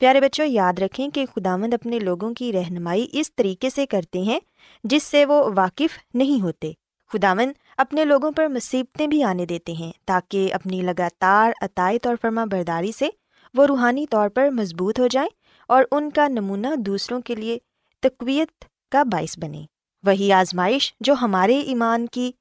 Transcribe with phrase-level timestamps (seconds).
[0.00, 4.38] پیارے بچوں، یاد رکھیں کہ خداوند اپنے لوگوں کی رہنمائی اس طریقے سے کرتے ہیں
[4.84, 6.72] جس سے وہ واقف نہیں ہوتے۔
[7.10, 12.44] خداوند اپنے لوگوں پر مصیبتیں بھی آنے دیتے ہیں تاکہ اپنی لگاتار عطائت اور فرما
[12.44, 13.08] برداری سے
[13.54, 15.28] وہ روحانی طور پر مضبوط ہو جائیں
[15.68, 17.58] اور ان کا نمونہ دوسروں کے لیے
[18.02, 19.64] تقویت کا باعث بنے
[20.04, 22.32] وہی آزمائش جو ہمارے ایمان کی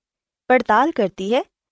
[0.50, 1.42] پڑتال کرتی ہے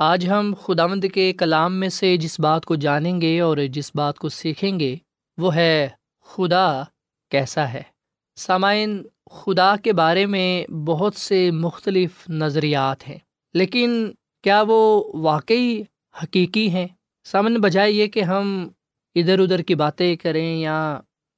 [0.00, 3.90] آج ہم خدا مند کے کلام میں سے جس بات کو جانیں گے اور جس
[3.94, 4.94] بات کو سیکھیں گے،
[5.38, 5.88] وہ ہے
[6.26, 6.82] خدا
[7.30, 7.82] کیسا ہے۔
[8.36, 13.18] سامعین، خدا کے بارے میں بہت سے مختلف نظریات ہیں،
[13.54, 14.10] لیکن
[14.44, 14.80] کیا وہ
[15.14, 15.82] واقعی
[16.22, 16.86] حقیقی ہیں؟
[17.26, 18.68] سامن بجائے یہ کہ ہم
[19.14, 20.78] ادھر ادھر کی باتیں کریں یا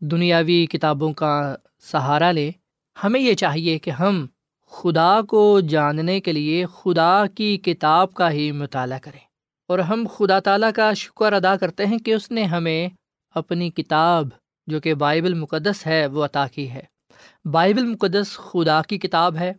[0.03, 2.51] دنیاوی کتابوں کا سہارا لیں،
[2.97, 4.27] ہمیں یہ چاہیے کہ ہم
[4.71, 9.21] خدا کو جاننے کے لیے خدا کی کتاب کا ہی مطالعہ کریں۔
[9.69, 12.89] اور ہم خدا تعالیٰ کا شکر ادا کرتے ہیں کہ اس نے ہمیں
[13.31, 14.29] اپنی کتاب
[14.67, 16.83] جو کہ بائبل مقدس ہے وہ عطا کی ہے۔
[17.45, 19.53] بائبل مقدس خدا کی کتاب ہے۔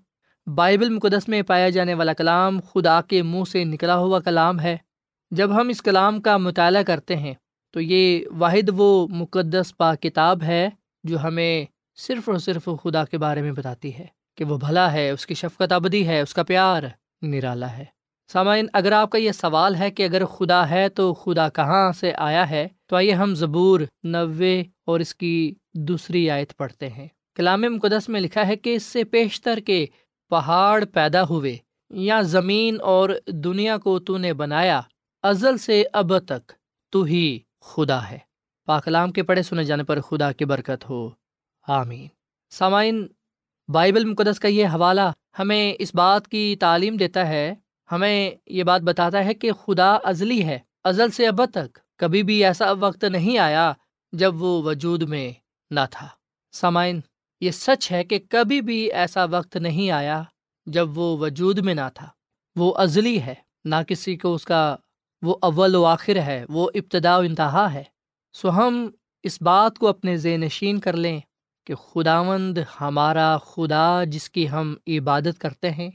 [0.55, 4.77] بائبل مقدس میں پایا جانے والا کلام خدا کے منہ سے نکلا ہوا کلام ہے۔
[5.31, 7.33] جب ہم اس کلام کا مطالعہ کرتے ہیں
[7.71, 10.69] تو یہ واحد وہ مقدس پا کتاب ہے
[11.03, 11.65] جو ہمیں
[11.95, 15.33] صرف اور صرف خدا کے بارے میں بتاتی ہے۔ کہ وہ بھلا ہے، اس کی
[15.33, 16.83] شفقت ابدی ہے، اس کا پیار
[17.21, 17.85] نرالا ہے۔
[18.33, 22.13] سامعین، اگر آپ کا یہ سوال ہے کہ اگر خدا ہے تو خدا کہاں سے
[22.17, 27.61] آیا ہے، تو آئیے ہم زبور نوے اور اس کی دوسری آیت پڑھتے ہیں۔ کلام
[27.61, 29.85] مقدس میں لکھا ہے کہ اس سے پیشتر کے
[30.29, 31.57] پہاڑ پیدا ہوئے،
[31.89, 34.81] یا زمین اور دنیا کو تو نے بنایا،
[35.23, 36.51] ازل سے اب تک
[36.89, 38.17] تو ہی خدا ہے۔
[38.65, 41.09] پاکلام کے پڑھے سنے جانے پر خدا کی برکت ہو۔
[41.67, 42.07] آمین۔
[42.49, 43.07] سامعین
[43.67, 47.55] بائبل مقدس کا یہ حوالہ ہمیں اس بات کی تعلیم دیتا ہے،
[47.91, 52.45] ہمیں یہ بات بتاتا ہے کہ خدا ازلی ہے، ازل سے اب تک کبھی بھی
[52.45, 53.73] ایسا وقت نہیں آیا
[54.11, 55.31] جب وہ وجود میں
[55.71, 56.07] نہ تھا۔
[56.51, 56.99] سامعین،
[57.41, 60.23] یہ سچ ہے کہ کبھی بھی ایسا وقت نہیں آیا
[60.65, 62.07] جب وہ وجود میں نہ تھا۔
[62.55, 64.75] وہ ازلی ہے، نہ کسی کو اس کا،
[65.21, 67.83] وہ اول و آخر ہے، وہ ابتدا و انتہا ہے۔
[68.33, 68.89] سو ہم
[69.23, 71.19] اس بات کو اپنے ذہن نشین کر لیں۔
[71.63, 75.91] کہ خداوند ہمارا خدا جس کی ہم عبادت کرتے ہیں،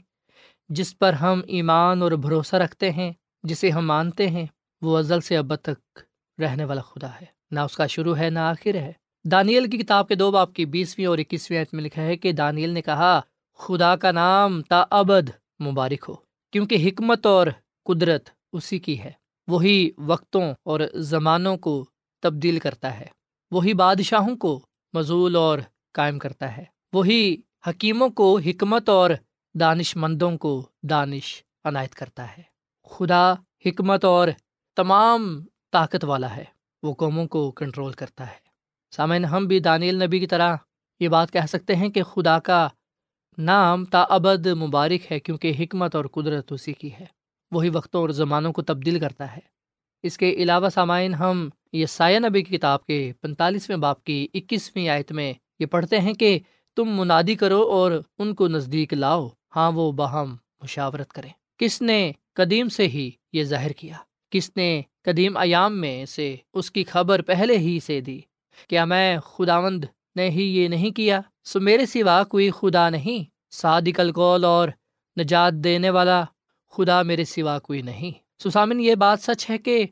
[0.69, 4.45] جس پر ہم ایمان اور بھروسہ رکھتے ہیں، جسے ہم مانتے ہیں،
[4.81, 5.99] وہ ازل سے اب تک
[6.41, 8.91] رہنے والا خدا ہے۔ نہ اس کا شروع ہے، نہ آخر ہے۔
[9.31, 12.69] دانیل کی کتاب کے دو باپ کی بیسویں اور اکیسویں میں لکھا ہے کہ دانیل
[12.69, 13.21] نے کہا،
[13.57, 15.29] خدا کا نام تا ابد
[15.61, 16.13] مبارک ہو،
[16.51, 17.47] کیونکہ حکمت اور
[17.85, 19.11] قدرت اسی کی ہے۔
[19.47, 21.85] وہی وقتوں اور زمانوں کو
[22.21, 23.05] تبدیل کرتا ہے۔
[23.51, 24.65] وہی بادشاہوں کو
[24.97, 25.59] مضول اور
[25.93, 27.35] قائم کرتا ہے۔ وہی
[27.67, 29.09] حکیموں کو حکمت اور
[29.59, 32.43] دانش مندوں کو دانش عنایت کرتا ہے۔
[32.83, 33.33] خدا
[33.65, 34.27] حکمت اور
[34.75, 36.43] تمام طاقت والا ہے۔
[36.83, 38.47] وہ قوموں کو کنٹرول کرتا ہے۔
[38.95, 40.55] سامعین، ہم بھی دانیل نبی کی طرح
[40.99, 42.67] یہ بات کہہ سکتے ہیں کہ خدا کا
[43.37, 47.05] نام تا ابد مبارک ہے کیونکہ حکمت اور قدرت اسی کی ہے۔
[47.51, 49.41] وہی وقتوں اور زمانوں کو تبدیل کرتا ہے۔
[50.03, 54.89] اس کے علاوہ سامعین، ہم یہ سایہ نبی کی کتاب کے پینتالیسویں باپ کی اکیسویں
[54.89, 56.39] آیت میں یہ پڑھتے ہیں کہ
[56.75, 62.11] تم منادی کرو اور ان کو نزدیک لاؤ ہاں وہ باہم مشاورت کریں۔ کس نے
[62.33, 63.95] قدیم سے ہی یہ ظاہر کیا؟
[64.29, 68.19] کس نے قدیم ایام میں سے اس کی خبر پہلے ہی سے دی؟
[68.69, 73.99] کیا میں خداوند نے ہی یہ نہیں کیا؟ سو میرے سوا کوئی خدا نہیں، صادق
[73.99, 74.69] القول اور
[75.19, 76.23] نجات دینے والا
[76.71, 78.11] خدا میرے سوا کوئی نہیں۔
[78.43, 79.85] سسامن یہ بات سچ ہے کہ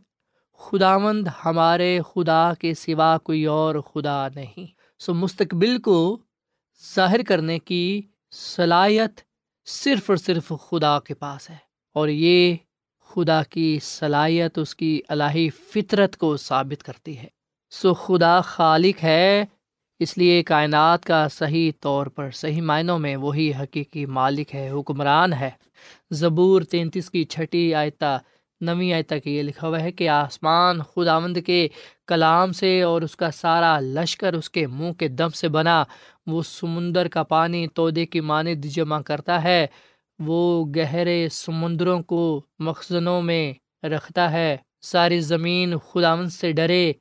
[0.57, 4.65] خداوند ہمارے خدا کے سوا کوئی اور خدا نہیں۔
[4.99, 6.17] سو مستقبل کو
[6.95, 9.21] ظاہر کرنے کی صلاحیت
[9.65, 11.57] صرف اور صرف خدا کے پاس ہے۔
[11.93, 12.55] اور یہ
[13.05, 17.27] خدا کی صلاحیت اس کی الہی فطرت کو ثابت کرتی ہے۔
[17.69, 19.45] سو خدا خالق ہے،
[19.99, 25.33] اس لیے کائنات کا صحیح طور پر صحیح معنوں میں وہی حقیقی مالک ہے، حکمران
[25.33, 25.49] ہے۔
[26.11, 28.19] زبور تینتیس کی چھٹی آیتہ
[28.61, 31.67] نویں آئے تک یہ لکھا ہوا ہے کہ آسمان خداوند کے
[32.07, 35.83] کلام سے اور اس کا سارا لشکر اس کے منہ کے دم سے بنا۔
[36.27, 39.67] وہ سمندر کا پانی تودے کی مانند جمع کرتا ہے۔
[40.19, 43.53] وہ گہرے سمندروں کو مخزنوں میں
[43.85, 46.93] رکھتا ہے۔ ساری زمین خداوند سے ڈرے۔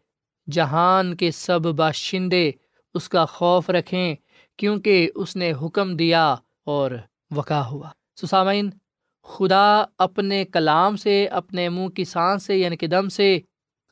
[0.51, 2.51] جہان کے سب باشندے
[2.95, 4.15] اس کا خوف رکھیں
[4.57, 6.35] کیونکہ اس نے حکم دیا
[6.67, 6.91] اور
[7.31, 7.89] وقع ہوا۔
[8.23, 8.71] سسامین
[9.25, 13.41] خدا اپنے کلام سے، اپنے منہ کی سانس سے یعنی کہ دم سے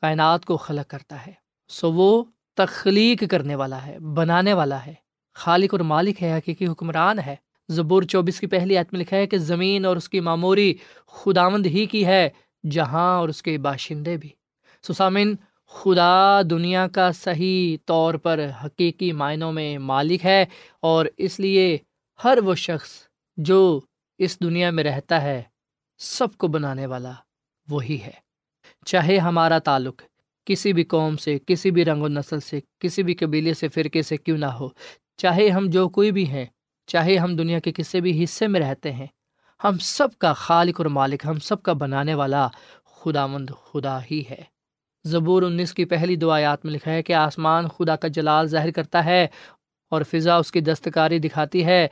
[0.01, 1.31] کائنات کو خلق کرتا ہے۔
[1.67, 2.23] سو وہ
[2.55, 4.93] تخلیق کرنے والا ہے، بنانے والا ہے۔
[5.33, 7.35] خالق اور مالک ہے، حقیقی حکمران ہے۔
[7.69, 10.73] زبور چوبیس کی پہلی عتم لکھا ہے کہ زمین اور اس کی معموری
[11.07, 12.29] خداوند ہی کی ہے،
[12.71, 14.29] جہاں اور اس کے باشندے بھی۔
[14.87, 15.35] سسامن
[15.67, 20.45] خدا دنیا کا صحیح طور پر حقیقی معنوں میں مالک ہے
[20.79, 21.77] اور اس لیے
[22.23, 22.89] ہر وہ شخص
[23.37, 23.81] جو
[24.23, 25.41] اس دنیا میں رہتا ہے،
[25.99, 27.11] سب کو بنانے والا
[27.67, 28.11] وہی ہے۔
[28.85, 30.01] چاہے ہمارا تعلق
[30.45, 34.01] کسی بھی قوم سے، کسی بھی رنگ و نسل سے، کسی بھی قبیلے سے، فرقے
[34.01, 34.69] سے کیوں نہ ہو،
[35.17, 36.45] چاہے ہم جو کوئی بھی ہیں،
[36.87, 39.07] چاہے ہم دنیا کے کسی بھی حصے میں رہتے ہیں،
[39.63, 42.47] ہم سب کا خالق اور مالک، ہم سب کا بنانے والا
[42.85, 44.41] خدا مند خدا ہی ہے۔
[45.05, 49.05] زبور انیس کی پہلی دعایات میں لکھا ہے کہ آسمان خدا کا جلال ظاہر کرتا
[49.05, 49.27] ہے
[49.91, 51.87] اور فضا اس کی دستکاری دکھاتی ہے۔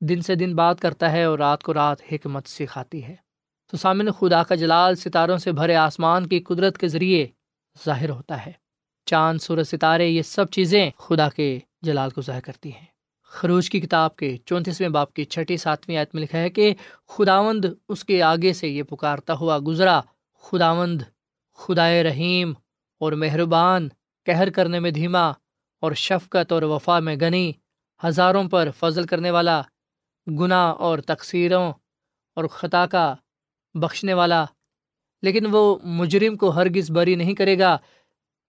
[0.00, 3.14] دن سے دن بات کرتا ہے اور رات کو رات حکمت سکھاتی ہے۔
[3.70, 7.26] تو سامنے خدا کا جلال ستاروں سے بھرے آسمان کی قدرت کے ذریعے
[7.86, 8.52] ظاہر ہوتا ہے۔
[9.06, 12.86] چاند، سورج، ستارے، یہ سب چیزیں خدا کے جلال کو ظاہر کرتی ہیں۔
[13.22, 16.74] خروج کی کتاب کے چونتیسویں باپ کی چھٹی، ساتویں آیت میں لکھا ہے کہ
[17.08, 20.00] خداوند اس کے آگے سے یہ پکارتا ہوا گزرا۔
[20.42, 21.02] خداوند
[21.54, 22.52] خدائے رحیم
[23.00, 23.88] اور مہربان
[24.24, 25.30] کہر کرنے میں دھیما
[25.80, 27.52] اور شفقت اور وفا میں گنی
[28.04, 29.62] ہزاروں پر فضل کرنے والا
[30.26, 31.72] گناہ اور تقصیروں
[32.36, 33.14] اور خطا کا
[33.74, 34.44] بخشنے والا،
[35.22, 37.76] لیکن وہ مجرم کو ہرگز بری نہیں کرے گا،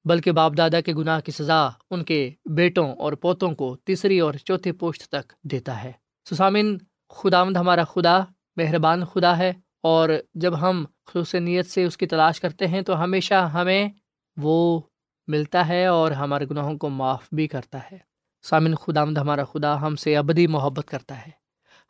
[0.06, 4.34] بلکہ باپ دادا کے گناہ کی سزا ان کے بیٹوں اور پوتوں کو تیسری اور
[4.34, 5.92] چوتھی پوشت تک دیتا ہے۔
[6.30, 6.78] سسامن
[7.10, 8.20] خداوند ہمارا خدا،
[8.56, 13.04] مہربان خدا ہے، اور جب ہم خصوص نیت سے اس کی تلاش کرتے ہیں تو
[13.04, 13.90] ہمیشہ ہمیں
[14.38, 14.82] وہ
[15.28, 17.98] ملتا ہے اور ہمارے گناہوں کو معاف بھی کرتا ہے۔
[18.44, 21.32] سامن خداوند ہمارا خدا ہم سے ابدی محبت کرتا ہے۔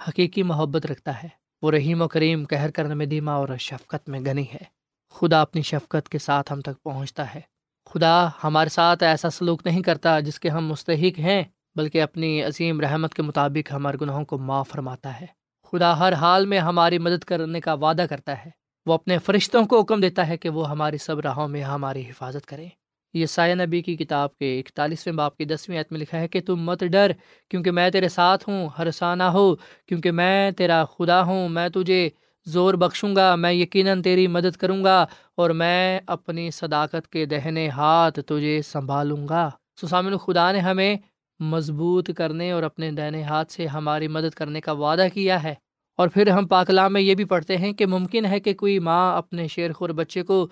[0.08, 1.30] حقیقی محبت رکھتا ہے۔
[1.62, 4.78] وہ رحیم و کریم کہر کرنے میں دھیما اور شفقت میں گنی ہے۔
[5.12, 7.42] خدا اپنی شفقت کے ساتھ ہم تک پہنچتا ہے۔
[7.86, 11.44] خدا ہمارے ساتھ ایسا سلوک نہیں کرتا جس کے ہم مستحق ہیں،
[11.76, 15.26] بلکہ اپنی عظیم رحمت کے مطابق ہمارے گناہوں کو معاف فرماتا ہے۔
[15.72, 18.52] خدا ہر حال میں ہماری مدد کرنے کا وعدہ کرتا ہے۔
[18.86, 22.46] وہ اپنے فرشتوں کو حکم دیتا ہے کہ وہ ہماری سب راہوں میں ہماری حفاظت
[22.46, 22.70] کریں۔
[23.18, 26.42] یہ سایہ نبی کی کتاب کے اکتالیسویں باپ کی دسویں عت میں لکھا ہے کہ
[26.42, 27.12] تم مت ڈر،
[27.50, 32.10] کیونکہ میں تیرے ساتھ ہوں ہر سانہ ہو، کیونکہ میں تیرا خدا ہوں، میں تجھے
[32.46, 35.06] زور بخشوں گا، میں یقیناً تیری مدد کروں گا
[35.38, 39.50] اور میں اپنی صداقت کے دہنے ہاتھ تجھے سنبھالوں گا۔
[39.82, 40.96] سسامن خدا نے ہمیں
[41.40, 45.56] مضبوط کرنے اور اپنے دہنے ہاتھ سے ہماری مدد کرنے کا وعدہ کیا ہے۔
[45.98, 49.18] اور پھر ہم پاکلام میں یہ بھی پڑھتے ہیں کہ ممکن ہے کہ کوئی ماں
[49.18, 50.48] اپنے شیر خور بچے کو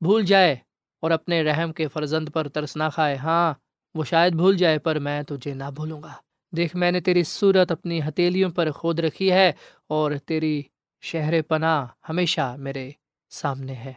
[0.00, 0.56] بھول جائے۔
[1.00, 3.54] اور اپنے رحم کے فرزند پر ترس نہ کھائے۔ ہاں
[3.94, 6.12] وہ شاید بھول جائے، پر میں تجھے نہ بھولوں گا۔
[6.56, 9.52] دیکھ، میں نے تیری صورت اپنی ہتیلیوں پر کھود رکھی ہے
[9.86, 10.62] اور تیری
[11.00, 12.90] شہر پناہ ہمیشہ میرے
[13.30, 13.92] سامنے ہے۔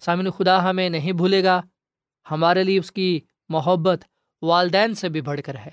[0.00, 1.60] سامن، خدا ہمیں نہیں بھولے گا۔
[2.30, 4.04] ہمارے لیے اس کی محبت
[4.42, 5.70] والدین سے بھی بڑھ کر ہے۔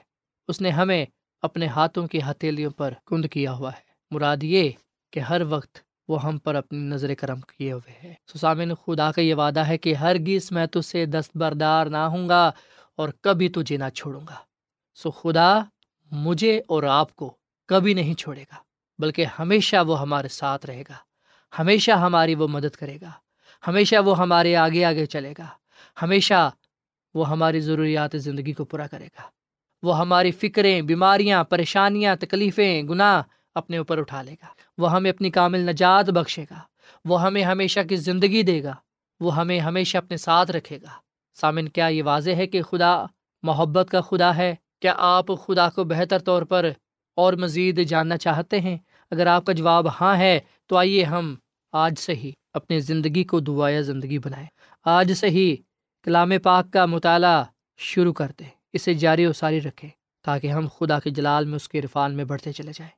[0.48, 1.06] اس نے ہمیں
[1.42, 4.70] اپنے ہاتھوں کی ہتھیلیوں پر کند کیا ہوا ہے۔ مراد یہ
[5.12, 9.22] کہ ہر وقت وہ ہم پر اپنی نظر کرم کیے ہوئے ہے سسامن خدا کا
[9.22, 12.52] یہ وعدہ ہے کہ ہر گیس میں تجھ سے دستبردار نہ ہوں گا
[12.95, 14.36] اور کبھی تجھے نہ چھوڑوں گا۔
[14.95, 15.60] سو خدا
[16.12, 18.56] مجھے اور آپ کو کبھی نہیں چھوڑے گا،
[19.00, 20.93] بلکہ ہمیشہ وہ ہمارے ساتھ رہے گا۔
[21.60, 23.12] ہمیشہ ہماری وہ مدد کرے گا۔
[23.67, 25.45] ہمیشہ وہ ہمارے آگے آگے چلے گا۔
[26.02, 26.50] ہمیشہ
[27.13, 29.22] وہ ہماری ضروریات زندگی کو پورا کرے گا۔
[29.84, 33.22] وہ ہماری فکریں، بیماریاں، پریشانیاں، تکلیفیں، گناہ
[33.56, 34.46] اپنے اوپر اٹھا لے گا۔
[34.78, 36.60] وہ ہمیں اپنی کامل نجات بخشے گا۔
[37.06, 38.76] وہ ہمیں ہمیشہ کی زندگی دے گا۔
[39.20, 40.90] وہ ہمیں ہمیشہ اپنے ساتھ رکھے گا۔
[41.34, 43.06] سامن، کیا یہ واضح ہے کہ خدا
[43.44, 46.70] محبت کا خدا ہے؟ کیا آپ خدا کو بہتر طور پر
[47.16, 48.78] اور مزید جاننا چاہتے ہیں؟
[49.12, 51.36] اگر آپ کا جواب ہاں ہے، تو آئیے ہم
[51.72, 54.48] آج سے ہی اپنی زندگی کو دعایا زندگی بنائیں۔
[54.86, 55.56] آج سے ہی
[56.04, 57.44] کلام پاک کا مطالعہ
[57.78, 59.90] شروع کر دیں اسے جاری و ساری رکھیں
[60.22, 62.92] تاکہ ہم خدا کے جلال میں اس کے عرفان میں بڑھتے چلے جائیں۔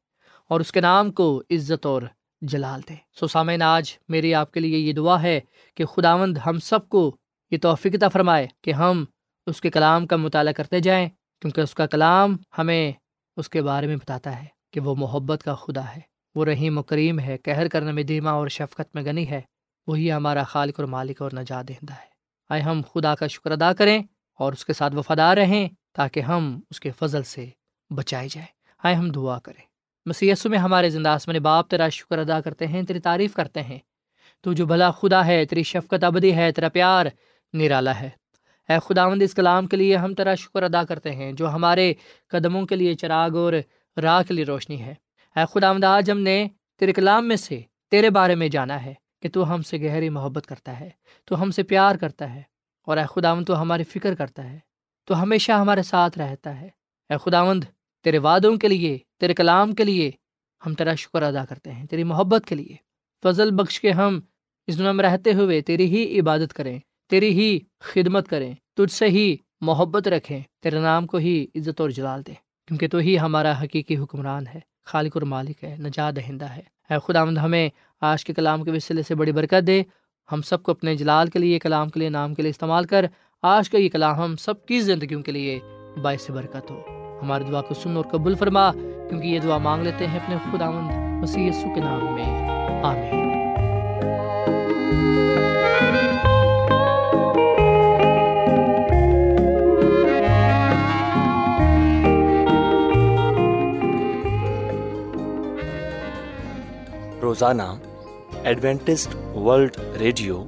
[0.52, 2.02] اور اس کے نام کو عزت اور
[2.42, 5.40] جلال دیں سو سامعین، آج میری آپ کے لیے یہ دعا ہے
[5.76, 7.18] کہ خداوند ہم سب کو
[7.52, 9.06] یہ توفیقتہ فرمائے کہ ہم
[9.46, 11.10] اس کے کلام کا مطالعہ کرتے جائیں،
[11.42, 12.92] کیونکہ اس کا کلام ہمیں
[13.38, 16.02] اس کے بارے میں بتاتا ہے کہ وہ محبت کا خدا ہے۔
[16.36, 19.42] وہ رحیم و کریم ہے کہر کرنے میں دھیما اور شفقت میں گنی ہے۔
[19.88, 22.08] وہی ہمارا خالق اور مالک اور نجات دہندہ ہے۔
[22.50, 24.04] آئے ہم خدا کا شکر ادا کریں
[24.40, 27.50] اور اس کے ساتھ وفادار رہیں تاکہ ہم اس کے فضل سے
[27.90, 28.48] بچائے جائیں۔
[28.84, 29.71] آئے ہم دعا کریں۔
[30.06, 33.80] مسیسو میں ہمارے زندہ آسمان باپ، تیرا شکر ادا کرتے ہیں، تیری تعریف کرتے ہیں۔
[34.42, 37.06] تو جو بھلا خدا ہے، تیری شفقت ابدی ہے، تیرا پیار
[37.54, 38.10] نرالا ہے۔
[38.70, 41.94] اے خداوند، اس کلام کے لیے ہم تیرا شکر ادا کرتے ہیں، جو ہمارے
[42.28, 43.54] قدموں کے لیے چراغ اور
[44.02, 44.94] راہ کے لیے روشنی ہے۔
[45.36, 46.48] اے خداوند، آج ہم نے
[46.80, 47.62] تیرے کلام میں سے
[47.92, 50.90] تیرے بارے میں جانا ہے کہ تو ہم سے گہری محبت کرتا ہے،
[51.26, 52.42] تو ہم سے پیار کرتا ہے،
[52.88, 54.60] اور اے خداوند، تو ہماری فکر کرتا ہے،
[55.06, 56.70] تو ہمیشہ ہمارے ساتھ رہتا ہے۔
[57.10, 57.64] اے خداوند،
[58.04, 60.12] تیرے وعدوں کے لیے تیرے کلام کے لیے
[60.66, 62.76] ہم تیرا شکر ادا کرتے ہیں، تیری محبت کے لیے۔
[63.24, 64.20] فضل بخش کے ہم
[64.68, 66.80] اس دنیا میں رہتے ہوئے تیری ہی عبادت کریں،
[67.10, 71.90] تیری ہی خدمت کریں، تجھ سے ہی محبت رکھیں، تیرے نام کو ہی عزت اور
[71.90, 72.36] جلال دیں۔
[72.68, 76.96] کیونکہ تو ہی ہمارا حقیقی حکمران ہے، خالق اور مالک ہے، نجات دہندہ ہے۔ اے
[77.08, 77.70] خداوند، ہمیں
[78.02, 79.84] آج کے کلام کے وسیلے سے بڑی برکت دے۔
[80.32, 83.06] ہم سب کو اپنے جلال کے لیے، کلام کے لیے، نام کے لیے استعمال کر۔
[83.42, 85.60] آج کا یہ کلام ہم سب کی زندگیوں کے لیے
[86.02, 88.72] باعث برکت ہو۔ ہماری دعا کو سن اور قبول فرما،
[89.10, 90.90] کیونکہ یہ دعا مانگ لیتے ہیں اپنے خداوند
[91.24, 92.50] مسیح یسوع کے نام میں۔
[92.84, 93.22] آمین۔
[107.22, 107.62] روزانہ
[108.44, 110.44] ایڈوینٹسٹ ورلڈ ریڈیو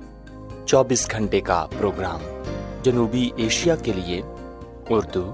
[0.65, 2.19] چوبیس گھنٹے کا پروگرام
[2.83, 4.21] جنوبی ایشیا کے لیے
[4.89, 5.33] اردو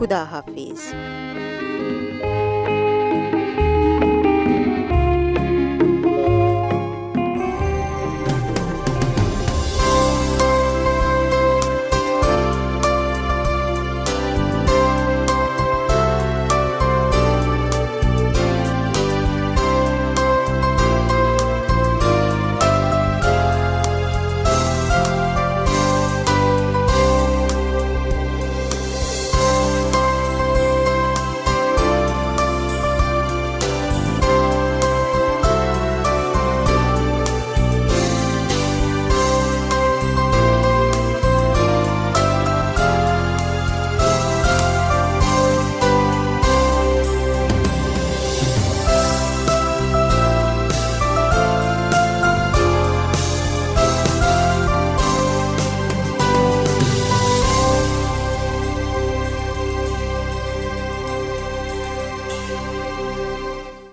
[0.00, 0.94] خدا حافظ